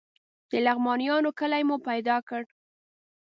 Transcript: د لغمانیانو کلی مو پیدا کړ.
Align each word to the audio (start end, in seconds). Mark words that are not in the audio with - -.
د 0.49 0.53
لغمانیانو 0.65 1.29
کلی 1.39 1.63
مو 1.67 1.75
پیدا 1.89 2.17
کړ. 2.27 2.43